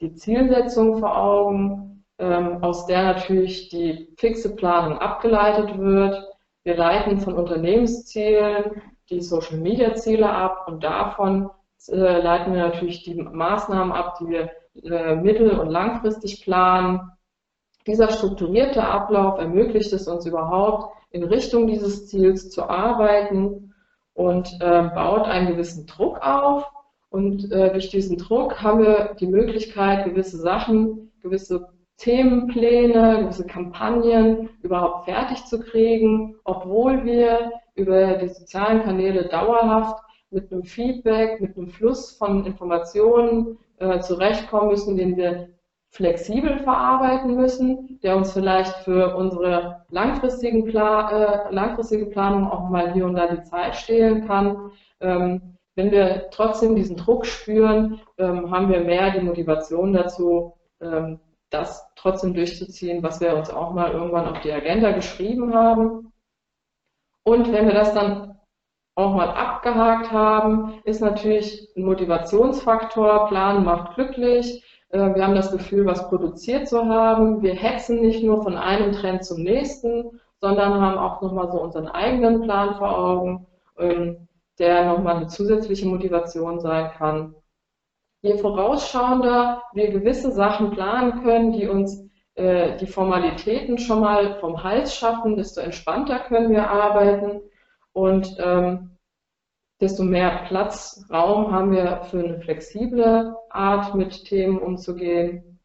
[0.00, 6.20] die Zielsetzung vor Augen, ähm, aus der natürlich die fixe Planung abgeleitet wird.
[6.64, 11.50] Wir leiten von Unternehmenszielen die Social Media Ziele ab und davon
[11.88, 14.50] äh, leiten wir natürlich die Maßnahmen ab, die wir
[14.84, 17.12] äh, mittel- und langfristig planen
[17.86, 23.74] dieser strukturierte Ablauf ermöglicht es uns überhaupt, in Richtung dieses Ziels zu arbeiten
[24.14, 26.70] und äh, baut einen gewissen Druck auf.
[27.10, 31.68] Und äh, durch diesen Druck haben wir die Möglichkeit, gewisse Sachen, gewisse
[32.02, 40.50] Themenpläne, gewisse Kampagnen überhaupt fertig zu kriegen, obwohl wir über die sozialen Kanäle dauerhaft mit
[40.50, 45.50] einem Feedback, mit einem Fluss von Informationen äh, zurechtkommen müssen, den wir
[45.90, 51.10] flexibel verarbeiten müssen, der uns vielleicht für unsere langfristigen Pla
[51.50, 54.72] äh, langfristige Planung auch mal hier und da die Zeit stehlen kann.
[55.00, 61.20] Ähm, wenn wir trotzdem diesen Druck spüren, ähm, haben wir mehr die Motivation dazu, ähm,
[61.52, 66.12] das trotzdem durchzuziehen, was wir uns auch mal irgendwann auf die Agenda geschrieben haben.
[67.24, 68.38] Und wenn wir das dann
[68.94, 75.50] auch mal abgehakt haben, ist natürlich ein Motivationsfaktor, Plan macht glücklich, äh, wir haben das
[75.50, 77.42] Gefühl, was produziert zu haben.
[77.42, 81.88] Wir hetzen nicht nur von einem Trend zum nächsten, sondern haben auch nochmal so unseren
[81.88, 83.46] eigenen Plan vor Augen,
[83.78, 87.34] ähm, der nochmal eine zusätzliche Motivation sein kann.
[88.22, 94.62] Je vorausschauender wir gewisse Sachen planen können, die uns äh, die Formalitäten schon mal vom
[94.62, 97.42] Hals schaffen, desto entspannter können wir arbeiten
[97.92, 98.96] und ähm,
[99.80, 105.58] desto mehr Platz, Raum haben wir für eine flexible Art, mit Themen umzugehen.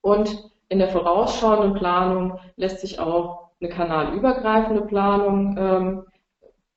[0.00, 6.04] Und in der vorausschauenden Planung lässt sich auch eine kanalübergreifende Planung ähm,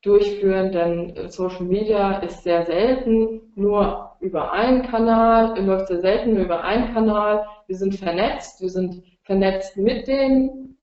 [0.02, 6.44] durchführen, denn Social Media ist sehr selten nur über einen Kanal, läuft sehr selten nur
[6.44, 7.46] über einen Kanal.
[7.68, 10.78] Wir sind vernetzt, wir sind vernetzt mit den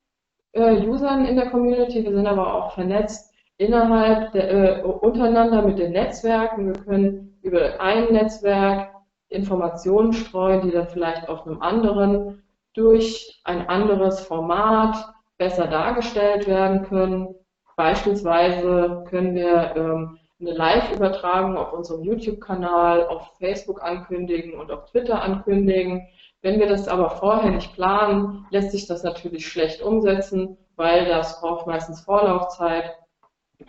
[0.52, 5.78] äh, Usern in der Community, wir sind aber auch vernetzt innerhalb der, äh, untereinander mit
[5.78, 6.66] den Netzwerken.
[6.66, 8.90] Wir können über ein Netzwerk
[9.28, 12.42] Informationen streuen, die dann vielleicht auf einem anderen
[12.74, 14.96] durch ein anderes Format
[15.38, 17.34] besser dargestellt werden können.
[17.76, 25.22] Beispielsweise können wir ähm, eine Live-Übertragung auf unserem YouTube-Kanal, auf Facebook ankündigen und auf Twitter
[25.22, 26.06] ankündigen.
[26.42, 31.40] Wenn wir das aber vorher nicht planen, lässt sich das natürlich schlecht umsetzen, weil das
[31.40, 32.94] braucht meistens Vorlaufzeit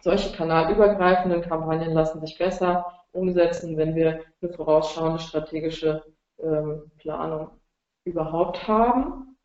[0.01, 6.03] solche kanalübergreifenden Kampagnen lassen sich besser umsetzen, wenn wir eine vorausschauende strategische
[6.39, 7.49] ähm, Planung
[8.03, 9.37] überhaupt haben.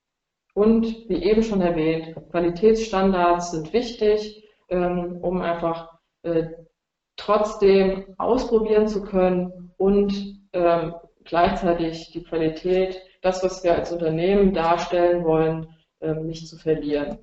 [0.55, 6.49] Und wie eben schon erwähnt, Qualitätsstandards sind wichtig, ähm, um einfach äh,
[7.21, 15.25] trotzdem ausprobieren zu können und ähm, gleichzeitig die Qualität, das, was wir als Unternehmen darstellen
[15.25, 15.69] wollen,
[16.01, 17.19] ähm, nicht zu verlieren.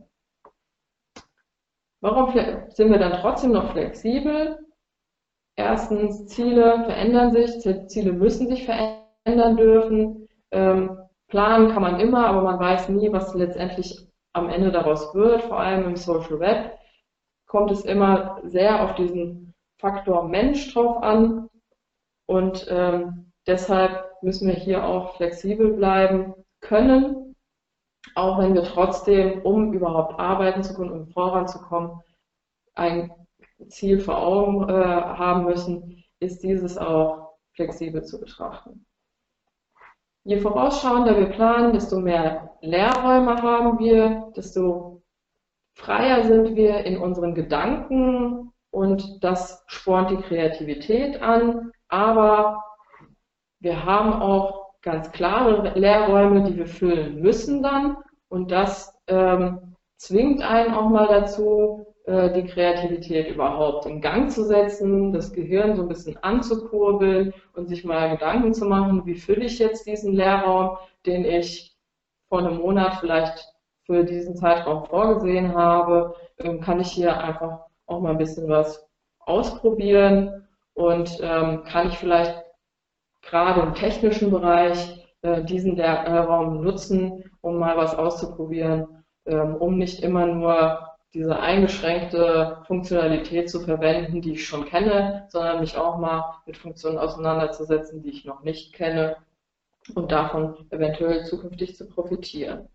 [2.00, 2.32] Warum
[2.70, 4.60] sind wir dann trotzdem noch flexibel?
[5.56, 10.30] Erstens, Ziele verändern sich, Ziele müssen sich verändern dürfen.
[10.52, 15.42] Ähm, planen kann man immer, aber man weiß nie, was letztendlich am Ende daraus wird.
[15.42, 16.78] Vor allem im Social Web
[17.48, 19.47] kommt es immer sehr auf diesen
[19.80, 21.50] Faktor Mensch drauf an.
[22.26, 27.28] Und ähm, deshalb müssen wir hier auch flexibel bleiben können
[28.16, 32.02] auch wenn wir trotzdem, um überhaupt arbeiten zu können, um voranzukommen,
[32.76, 33.12] ein
[33.70, 38.86] Ziel vor Augen äh, haben müssen, ist dieses auch flexibel zu betrachten.
[40.24, 45.02] Je vorausschauender wir planen, desto mehr Lehrräume haben wir, desto
[45.76, 52.64] freier sind wir in unseren Gedanken und das spornt die Kreativität an, aber
[53.60, 57.98] wir haben auch ganz klare Lehrräume, die wir füllen müssen dann.
[58.30, 64.46] Und das ähm, zwingt einen auch mal dazu, äh, die Kreativität überhaupt in Gang zu
[64.46, 69.46] setzen, das Gehirn so ein bisschen anzukurbeln und sich mal Gedanken zu machen, wie fülle
[69.46, 71.76] ich jetzt diesen Lehrraum, den ich
[72.30, 73.46] vor einem Monat vielleicht
[73.86, 78.88] für diesen Zeitraum vorgesehen habe, ähm, kann ich hier einfach auch mal ein bisschen was
[79.20, 82.44] ausprobieren und ähm, kann ich vielleicht
[83.22, 90.04] gerade im technischen Bereich äh, diesen Lehrraum nutzen, um mal was auszuprobieren, ähm, um nicht
[90.04, 96.36] immer nur diese eingeschränkte Funktionalität zu verwenden, die ich schon kenne, sondern mich auch mal
[96.46, 99.18] mit Funktionen auseinanderzusetzen, die ich noch nicht kenne
[99.96, 102.68] und davon eventuell zukünftig zu profitieren.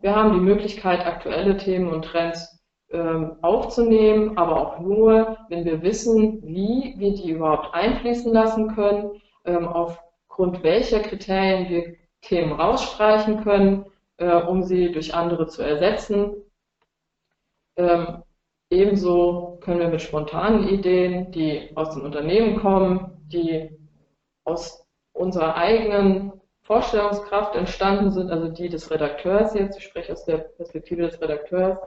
[0.00, 2.55] Wir haben die Möglichkeit, aktuelle Themen und Trends
[3.42, 9.66] aufzunehmen, aber auch nur, wenn wir wissen, wie wir die überhaupt einfließen lassen können, ähm,
[9.66, 13.86] aufgrund welcher Kriterien wir Themen rausstreichen können,
[14.18, 16.36] äh, um sie durch andere zu ersetzen.
[17.76, 18.22] Ähm,
[18.70, 23.70] ebenso können wir mit spontanen Ideen, die aus dem Unternehmen kommen, die
[24.44, 30.38] aus unserer eigenen Vorstellungskraft entstanden sind, also die des Redakteurs jetzt, ich spreche aus der
[30.38, 31.78] Perspektive des Redakteurs,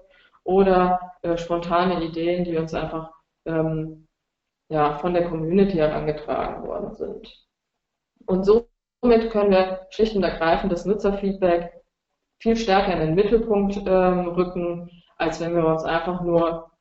[0.49, 3.11] oder äh, spontane Ideen, die uns einfach
[3.45, 4.07] ähm,
[4.67, 7.47] ja, von der Community herangetragen worden sind.
[8.25, 11.83] Und somit können wir schlicht und ergreifend das Nutzerfeedback
[12.41, 16.71] viel stärker in den Mittelpunkt ähm, rücken, als wenn wir uns einfach nur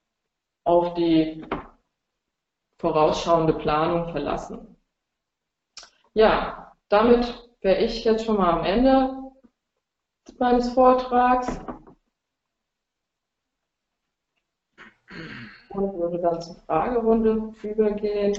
[0.64, 1.44] auf die
[2.78, 4.76] vorausschauende Planung verlassen.
[6.14, 9.14] Ja, damit wäre ich jetzt schon mal am Ende
[10.38, 11.60] meines Vortrags
[15.70, 18.38] und würde dann zur Fragerunde übergehen.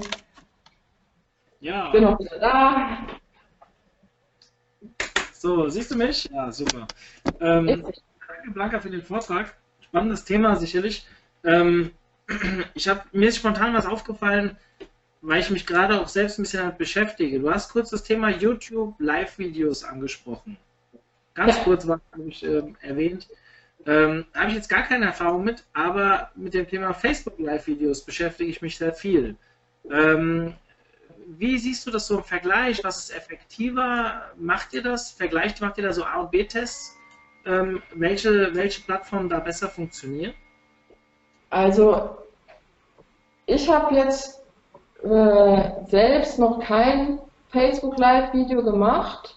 [1.60, 1.86] Ja.
[1.86, 2.98] Ich bin noch wieder da.
[5.32, 6.24] So, siehst du mich?
[6.30, 6.86] Ja, super.
[7.40, 9.54] Ähm, danke, Blanca, für den Vortrag
[9.90, 11.06] spannendes Thema sicherlich.
[11.44, 11.90] Ähm,
[12.74, 14.56] ich habe mir ist spontan was aufgefallen,
[15.20, 17.40] weil ich mich gerade auch selbst ein bisschen damit beschäftige.
[17.40, 20.56] Du hast kurz das Thema YouTube Live-Videos angesprochen.
[21.34, 23.28] Ganz kurz was habe ich ähm, erwähnt.
[23.86, 28.50] Ähm, habe ich jetzt gar keine Erfahrung mit, aber mit dem Thema Facebook Live-Videos beschäftige
[28.50, 29.36] ich mich sehr viel.
[29.90, 30.54] Ähm,
[31.26, 32.84] wie siehst du das so im Vergleich?
[32.84, 34.30] Was ist effektiver?
[34.36, 35.12] Macht ihr das?
[35.12, 36.96] Vergleicht, macht ihr da so A- und B-Tests?
[37.46, 40.34] ähm, welche, welche Plattform da besser funktioniert?
[41.50, 42.18] Also,
[43.46, 44.42] ich habe jetzt
[45.02, 49.36] äh, selbst noch kein Facebook Live-Video gemacht.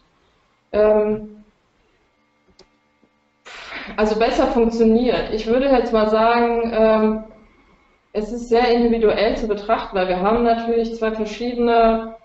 [0.72, 1.43] Ähm,
[3.98, 5.34] also besser funktioniert.
[5.34, 7.24] Ich würde jetzt mal sagen, ähm,
[8.14, 12.16] es ist sehr individuell zu betrachten, weil wir haben natürlich zwei verschiedene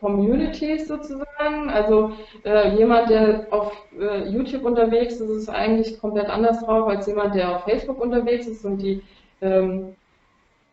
[0.00, 1.70] Communities sozusagen.
[1.70, 2.12] Also
[2.44, 7.34] äh, jemand, der auf äh, YouTube unterwegs ist, ist eigentlich komplett anders drauf als jemand,
[7.34, 9.02] der auf Facebook unterwegs ist und die
[9.40, 9.94] ähm,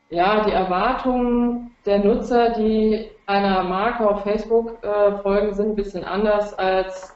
[0.09, 6.03] ja, die Erwartungen der Nutzer, die einer Marke auf Facebook äh, folgen, sind ein bisschen
[6.03, 7.15] anders als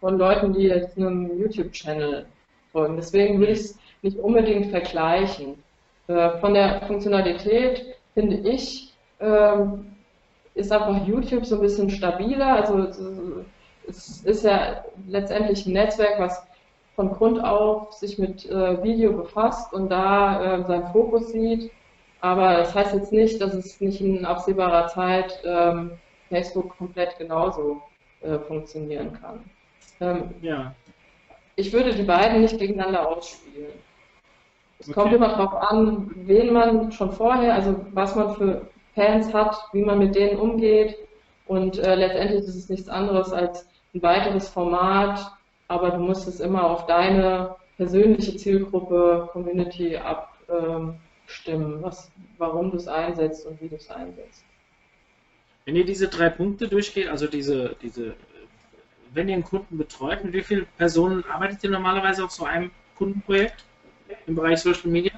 [0.00, 2.26] von Leuten, die jetzt einem YouTube-Channel
[2.72, 2.96] folgen.
[2.96, 5.62] Deswegen will ich es nicht unbedingt vergleichen.
[6.08, 9.92] Äh, von der Funktionalität finde ich, ähm,
[10.54, 12.54] ist einfach YouTube so ein bisschen stabiler.
[12.54, 12.88] Also
[13.86, 16.42] es ist ja letztendlich ein Netzwerk, was
[16.96, 21.70] von Grund auf sich mit äh, Video befasst und da äh, seinen Fokus sieht.
[22.20, 25.92] Aber das heißt jetzt nicht, dass es nicht in absehbarer Zeit ähm,
[26.28, 27.82] Facebook komplett genauso
[28.46, 29.40] funktionieren kann.
[30.00, 30.74] Ähm, ja.
[31.56, 33.72] Ich würde die beiden nicht gegeneinander ausspielen.
[34.78, 34.98] Es okay.
[34.98, 39.82] kommt immer darauf an, wen man schon vorher, also was man für Fans hat, wie
[39.82, 40.96] man mit denen umgeht.
[41.46, 45.32] Und äh, letztendlich ist es nichts anderes als ein weiteres Format,
[45.68, 52.88] aber du musst es immer auf deine persönliche Zielgruppe, Community abstimmen, was, warum du es
[52.88, 54.44] einsetzt und wie du es einsetzt.
[55.64, 58.14] Wenn ihr diese drei Punkte durchgeht, also diese, diese,
[59.12, 62.70] wenn ihr einen Kunden betreut, mit wie vielen Personen arbeitet ihr normalerweise auf so einem
[62.96, 63.64] Kundenprojekt
[64.26, 65.12] im Bereich Social Media?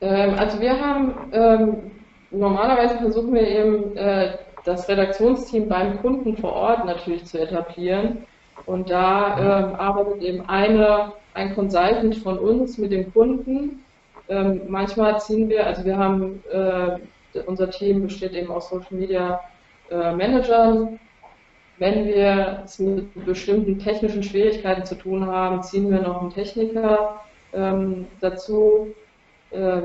[0.00, 1.90] Ähm, also wir haben ähm,
[2.30, 8.24] normalerweise versuchen wir eben äh, das Redaktionsteam beim Kunden vor Ort natürlich zu etablieren.
[8.66, 13.84] Und da ähm, arbeitet eben eine, ein Consultant von uns mit dem Kunden.
[14.28, 16.98] Ähm, manchmal ziehen wir, also wir haben, äh,
[17.46, 19.40] unser Team besteht eben aus Social Media
[19.90, 20.98] äh, Managern.
[21.78, 27.20] Wenn wir es mit bestimmten technischen Schwierigkeiten zu tun haben, ziehen wir noch einen Techniker
[27.52, 28.94] ähm, dazu.
[29.50, 29.82] Äh,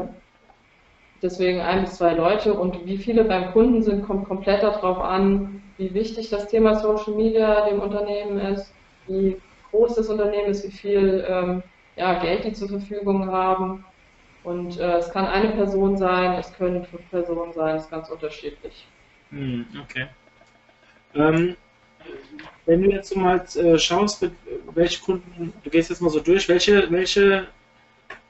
[1.21, 5.61] deswegen ein bis zwei Leute und wie viele beim Kunden sind, kommt komplett darauf an,
[5.77, 8.73] wie wichtig das Thema Social Media dem Unternehmen ist,
[9.07, 9.37] wie
[9.71, 11.63] groß das Unternehmen ist, wie viel ähm,
[11.95, 13.85] ja, Geld die zur Verfügung haben.
[14.43, 18.09] Und äh, es kann eine Person sein, es können fünf Personen sein, es ist ganz
[18.09, 18.87] unterschiedlich.
[19.29, 20.07] Hm, okay.
[21.13, 21.55] Ähm,
[22.65, 24.33] wenn du jetzt mal äh, schaust, mit
[24.73, 27.47] welche Kunden, du gehst jetzt mal so durch, welche, welche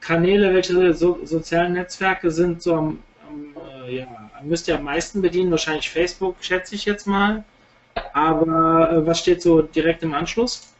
[0.00, 2.98] Kanäle, welche so, sozialen Netzwerke sind so am,
[3.28, 3.54] am
[3.86, 4.06] äh, ja,
[4.42, 5.50] müsst ihr am meisten bedienen?
[5.50, 7.44] Wahrscheinlich Facebook, schätze ich jetzt mal.
[8.14, 10.74] Aber äh, was steht so direkt im Anschluss?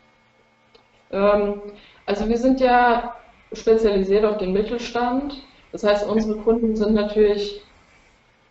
[1.11, 1.61] Ähm,
[2.07, 3.17] also wir sind ja
[3.53, 5.45] spezialisiert auf den Mittelstand.
[5.73, 7.63] Das heißt, unsere Kunden sind natürlich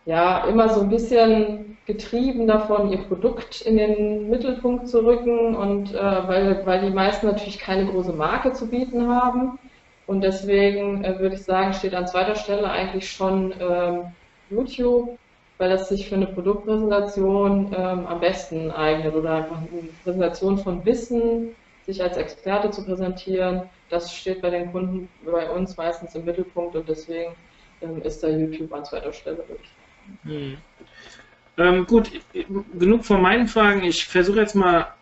[0.06, 5.94] ja immer so ein bisschen getrieben davon, ihr Produkt in den Mittelpunkt zu rücken und
[5.94, 9.60] äh, weil, weil die meisten natürlich keine große Marke zu bieten haben.
[10.08, 14.06] Und deswegen äh, würde ich sagen, steht an zweiter Stelle eigentlich schon ähm,
[14.50, 15.18] YouTube,
[15.58, 20.84] weil das sich für eine Produktpräsentation ähm, am besten eignet oder einfach eine Präsentation von
[20.86, 26.26] Wissen, sich als Experte zu präsentieren, das steht bei den Kunden bei uns meistens im
[26.26, 27.34] Mittelpunkt und deswegen
[27.82, 29.81] ähm, ist da YouTube an zweiter Stelle, würde ich sagen.
[30.24, 30.58] Hm.
[31.58, 32.12] Ähm, gut,
[32.78, 33.84] genug von meinen Fragen.
[33.84, 34.94] Ich versuche jetzt mal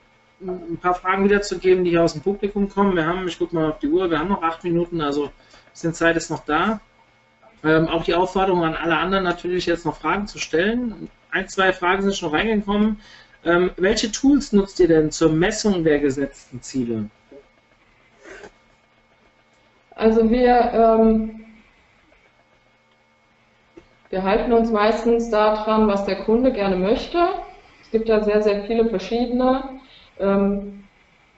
[0.41, 2.95] ein paar Fragen wiederzugeben, die hier aus dem Publikum kommen.
[2.95, 5.31] Wir haben, ich gucke mal auf die Uhr, wir haben noch acht Minuten, also ein
[5.71, 6.79] bisschen Zeit ist noch da.
[7.63, 11.09] Ähm, auch die Aufforderung an alle anderen natürlich jetzt noch Fragen zu stellen.
[11.31, 13.01] Ein, zwei Fragen sind schon reingekommen.
[13.43, 17.09] Ähm, welche Tools nutzt ihr denn zur Messung der gesetzten Ziele?
[19.91, 21.45] Also wir, ähm,
[24.09, 27.19] wir halten uns meistens daran, was der Kunde gerne möchte.
[27.81, 29.63] Es gibt da sehr, sehr viele verschiedene.
[30.19, 30.83] Ähm,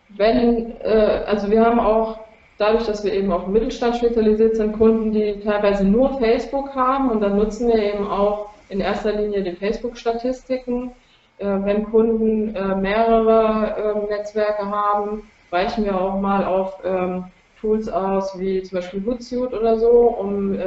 [0.09, 2.19] wenn, äh, also wir haben auch
[2.57, 7.21] dadurch, dass wir eben auf Mittelstand spezialisiert sind, Kunden, die teilweise nur Facebook haben und
[7.21, 10.91] dann nutzen wir eben auch in erster Linie die Facebook-Statistiken.
[11.39, 17.25] Äh, wenn Kunden äh, mehrere äh, Netzwerke haben, weichen wir auch mal auf ähm,
[17.59, 20.57] Tools aus, wie zum Beispiel Hootsuite oder so, um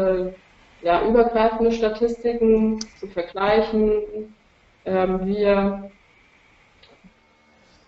[0.85, 4.35] ja, übergreifende Statistiken zu vergleichen.
[4.85, 5.91] Ähm, wir,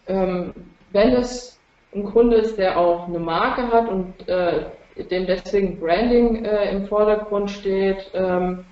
[0.09, 0.55] ähm,
[0.93, 1.61] wenn es
[1.95, 4.65] ein Kunde ist, der auch eine Marke hat und äh,
[5.11, 8.65] dem deswegen Branding äh, im Vordergrund steht, ähm,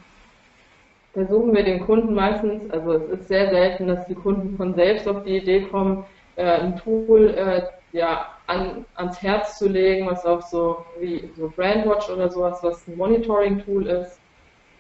[1.13, 5.07] versuchen wir den Kunden meistens, also es ist sehr selten, dass die Kunden von selbst
[5.07, 6.05] auf die Idee kommen,
[6.37, 7.63] äh, ein Tool äh,
[7.93, 12.87] ja, an, ans Herz zu legen, was auch so wie so Brandwatch oder sowas, was
[12.87, 14.19] ein Monitoring-Tool ist.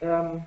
[0.00, 0.42] Ähm,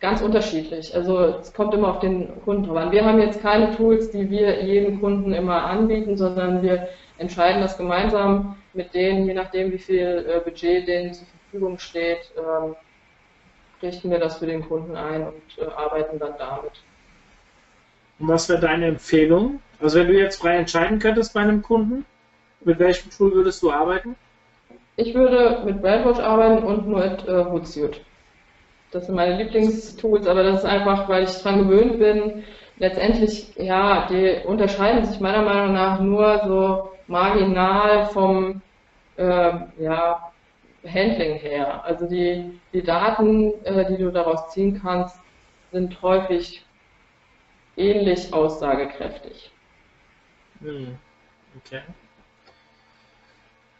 [0.00, 0.94] ganz unterschiedlich.
[0.94, 2.92] Also es kommt immer auf den Kunden drauf an.
[2.92, 6.88] Wir haben jetzt keine Tools, die wir jedem Kunden immer anbieten, sondern wir
[7.18, 12.30] entscheiden das gemeinsam mit denen, je nachdem wie viel äh, Budget denen zur Verfügung steht,
[12.36, 12.76] ähm,
[13.82, 16.72] richten wir das für den Kunden ein und äh, arbeiten dann damit.
[18.18, 19.60] Und was wäre deine Empfehlung?
[19.80, 22.04] Also wenn du jetzt frei entscheiden könntest bei einem Kunden,
[22.66, 24.16] mit welchem Tool würdest du arbeiten?
[24.96, 28.00] Ich würde mit Brandwatch arbeiten und mit äh, Hootsuite.
[28.90, 32.44] Das sind meine Lieblingstools, aber das ist einfach, weil ich daran gewöhnt bin.
[32.78, 38.60] Letztendlich, ja, die unterscheiden sich meiner Meinung nach nur so marginal vom
[39.16, 40.32] äh, ja,
[40.84, 41.84] Handling her.
[41.84, 45.16] Also die, die Daten, äh, die du daraus ziehen kannst,
[45.72, 46.64] sind häufig
[47.76, 49.50] ähnlich aussagekräftig.
[50.60, 50.96] Hm.
[51.58, 51.82] Okay.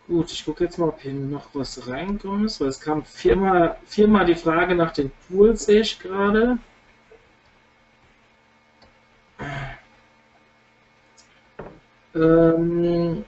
[0.07, 4.25] Gut, ich gucke jetzt mal, ob hier noch was reinkommt, weil es kam viermal, viermal
[4.25, 6.59] die Frage nach den Tools, sehe ich gerade.
[12.15, 13.25] Ähm,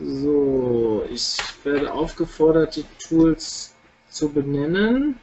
[0.00, 3.74] so, ich werde aufgefordert, die Tools
[4.08, 5.18] zu benennen.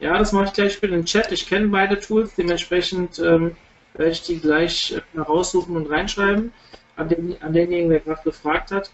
[0.00, 1.32] Ja, das mache ich gleich für den Chat.
[1.32, 3.56] Ich kenne beide Tools, dementsprechend ähm,
[3.94, 6.52] werde ich die gleich äh, raussuchen und reinschreiben.
[6.96, 8.90] An, den, an denjenigen, der gerade gefragt hat.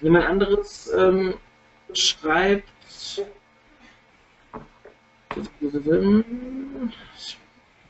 [0.00, 1.34] Jemand anderes ähm,
[1.94, 2.68] schreibt.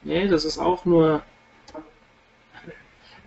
[0.02, 1.22] Nee, das ist auch nur.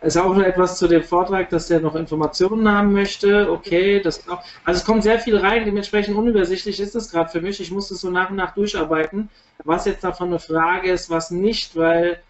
[0.02, 3.52] Es ist auch nur etwas zu dem Vortrag, dass der noch Informationen haben möchte.
[3.52, 7.42] Okay, das auch, also es kommt sehr viel rein, dementsprechend unübersichtlich ist es gerade für
[7.42, 7.60] mich.
[7.60, 9.30] Ich muss es so nach und nach durcharbeiten,
[9.66, 12.24] was jetzt davon eine Frage ist, was nicht, weil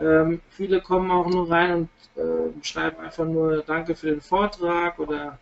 [0.00, 4.98] ähm, viele kommen auch nur rein und äh, schreiben einfach nur Danke für den Vortrag
[4.98, 5.38] oder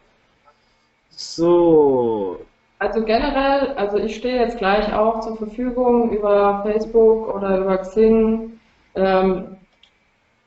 [1.11, 2.45] so.
[2.79, 8.59] Also generell, also ich stehe jetzt gleich auch zur Verfügung über Facebook oder über Xing
[8.97, 9.57] ähm,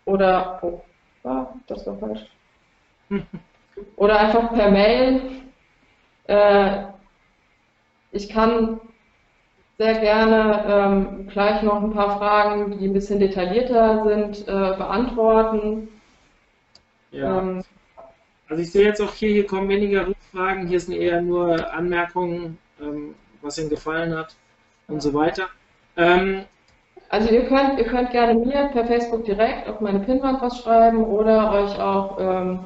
[0.04, 0.82] oder oh,
[1.24, 2.26] ah, das war falsch.
[3.96, 5.22] oder einfach per Mail.
[6.28, 6.88] Äh,
[8.12, 8.82] ich kann
[9.78, 15.90] sehr gerne ähm, gleich noch ein paar Fragen, die ein bisschen detaillierter sind, äh, beantworten.
[17.12, 17.40] Ja.
[17.40, 17.64] Ähm,
[18.48, 20.68] also ich sehe jetzt auch hier, hier kommen weniger Rückfragen Fragen.
[20.68, 24.36] Hier sind eher nur Anmerkungen, ähm, was Ihnen gefallen hat
[24.88, 25.48] und so weiter.
[25.96, 26.44] Ähm,
[27.10, 31.04] also ihr könnt, ihr könnt gerne mir per Facebook direkt auf meine Pinwand was schreiben
[31.04, 32.60] oder euch auch ähm,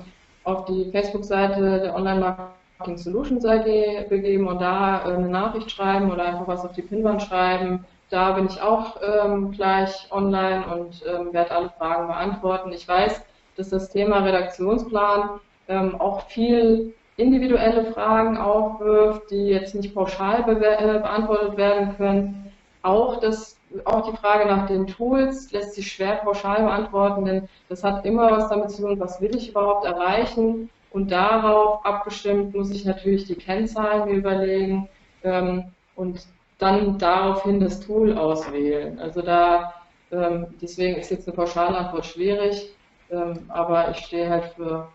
[0.46, 2.50] auf die Facebook-Seite der Online
[2.80, 6.82] Marketing Solutions AG begeben und da äh, eine Nachricht schreiben oder einfach was auf die
[6.82, 7.86] Pinwand schreiben.
[8.10, 12.72] Da bin ich auch ähm, gleich online und ähm, werde alle Fragen beantworten.
[12.72, 13.22] Ich weiß,
[13.58, 20.66] dass das Thema Redaktionsplan ähm, auch viel individuelle Fragen aufwirft, die jetzt nicht pauschal be
[20.66, 22.54] äh, beantwortet werden können.
[22.82, 27.84] Auch, das, auch die Frage nach den Tools lässt sich schwer pauschal beantworten, denn das
[27.84, 30.70] hat immer was damit zu tun, was will ich überhaupt erreichen.
[30.92, 34.90] Und darauf abgestimmt muss ich natürlich die Kennzahlen mir überlegen
[35.24, 35.66] ähm,
[35.96, 36.26] und
[36.58, 39.00] dann daraufhin das Tool auswählen.
[39.00, 39.74] Also da,
[40.12, 42.70] ähm, deswegen ist jetzt eine Pauschalantwort schwierig,
[43.12, 44.88] ähm, aber ich stehe halt für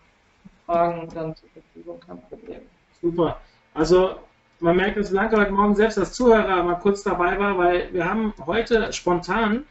[0.65, 2.61] Fragen dann zur Verfügung, kein Problem.
[3.01, 3.37] Super.
[3.73, 4.15] Also
[4.59, 8.05] man merkt, dass Blanca heute Morgen selbst als Zuhörer mal kurz dabei war, weil wir
[8.05, 9.65] haben heute spontan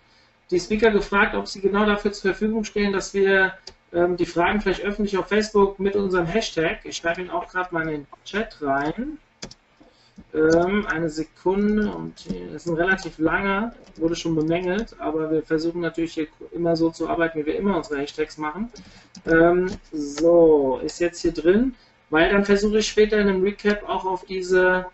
[0.51, 3.55] die Speaker gefragt, ob sie genau dafür zur Verfügung stehen, dass wir
[3.95, 7.73] ähm, die Fragen vielleicht öffentlich auf Facebook mit unserem Hashtag, ich schreibe ihn auch gerade
[7.73, 9.19] mal in den Chat rein,
[10.33, 15.81] ähm, eine Sekunde und es ist ein relativ langer, wurde schon bemängelt, aber wir versuchen
[15.81, 18.71] natürlich hier immer so zu arbeiten, wie wir immer unsere Hashtags machen.
[19.27, 21.75] Ähm, so, ist jetzt hier drin,
[22.11, 24.87] weil dann versuche ich später in einem Recap auch auf diese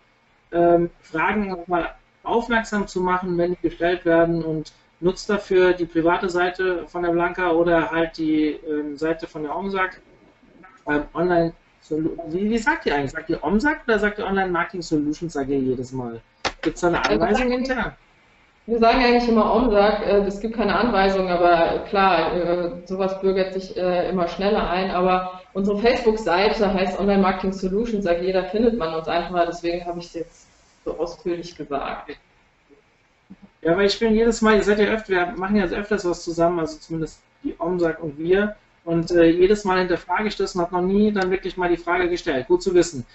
[0.51, 6.29] ähm, Fragen nochmal aufmerksam zu machen, wenn die gestellt werden und nutzt dafür die private
[6.29, 9.99] Seite von der Blanca oder halt die ähm, Seite von der OMSAG
[10.87, 11.53] ähm, online
[11.89, 13.11] wie, wie sagt ihr eigentlich?
[13.11, 16.21] Sagt ihr OMSAG oder sagt ihr Online Marketing Solutions AG jedes Mal?
[16.61, 17.97] Gibt es da eine also Anweisung hinterher?
[18.67, 23.53] Wir sagen eigentlich immer OMSAG, äh, es gibt keine Anweisung, aber klar, äh, sowas bürgert
[23.53, 28.77] sich äh, immer schneller ein, aber unsere Facebook-Seite heißt Online Marketing Solutions AG, da findet
[28.77, 30.47] man uns einfach, deswegen habe ich es jetzt
[30.85, 32.11] so ausführlich gesagt.
[33.61, 36.23] Ja, weil ich bin jedes Mal, ihr seid ja öfter, wir machen ja öfters was
[36.23, 40.61] zusammen, also zumindest die OMSAG und wir, und äh, jedes Mal hinterfrage ich das und
[40.61, 42.47] habe noch nie dann wirklich mal die Frage gestellt.
[42.47, 43.05] Gut zu wissen.